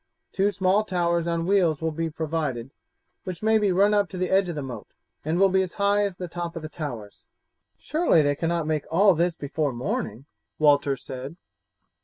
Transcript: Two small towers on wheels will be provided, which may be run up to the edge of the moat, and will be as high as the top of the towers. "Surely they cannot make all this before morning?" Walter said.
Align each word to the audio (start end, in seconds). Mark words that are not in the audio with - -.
Two 0.31 0.49
small 0.49 0.83
towers 0.83 1.27
on 1.27 1.45
wheels 1.45 1.79
will 1.79 1.91
be 1.91 2.09
provided, 2.09 2.71
which 3.23 3.43
may 3.43 3.59
be 3.59 3.71
run 3.71 3.93
up 3.93 4.09
to 4.09 4.17
the 4.17 4.31
edge 4.31 4.49
of 4.49 4.55
the 4.55 4.63
moat, 4.63 4.87
and 5.23 5.37
will 5.37 5.47
be 5.49 5.61
as 5.61 5.73
high 5.73 6.01
as 6.03 6.15
the 6.15 6.27
top 6.27 6.55
of 6.55 6.63
the 6.63 6.69
towers. 6.69 7.23
"Surely 7.77 8.23
they 8.23 8.33
cannot 8.33 8.65
make 8.65 8.85
all 8.89 9.13
this 9.13 9.35
before 9.35 9.71
morning?" 9.73 10.25
Walter 10.57 10.97
said. 10.97 11.35